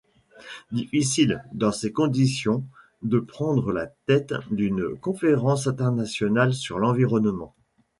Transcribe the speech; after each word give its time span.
Difficile, 0.71 1.43
dans 1.53 1.71
ces 1.71 1.93
conditions, 1.93 2.65
de 3.03 3.19
prendre 3.19 3.71
la 3.71 3.85
tête 3.85 4.33
d'une 4.49 4.95
conférence 4.95 5.67
internationale 5.67 6.55
sur 6.55 6.79
l'environnement. 6.79 7.53